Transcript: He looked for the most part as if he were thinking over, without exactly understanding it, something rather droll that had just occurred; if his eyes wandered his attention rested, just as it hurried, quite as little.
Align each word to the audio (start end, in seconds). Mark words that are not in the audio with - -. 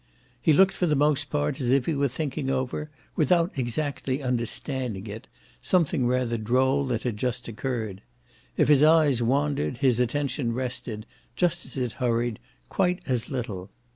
He 0.41 0.51
looked 0.51 0.71
for 0.73 0.87
the 0.87 0.95
most 0.95 1.29
part 1.29 1.61
as 1.61 1.69
if 1.69 1.85
he 1.85 1.93
were 1.93 2.07
thinking 2.07 2.49
over, 2.49 2.89
without 3.15 3.51
exactly 3.55 4.23
understanding 4.23 5.05
it, 5.05 5.27
something 5.61 6.07
rather 6.07 6.39
droll 6.39 6.87
that 6.87 7.03
had 7.03 7.17
just 7.17 7.47
occurred; 7.47 8.01
if 8.57 8.67
his 8.67 8.81
eyes 8.81 9.21
wandered 9.21 9.77
his 9.77 9.99
attention 9.99 10.53
rested, 10.53 11.05
just 11.35 11.67
as 11.67 11.77
it 11.77 11.91
hurried, 12.01 12.39
quite 12.67 13.01
as 13.05 13.29
little. 13.29 13.69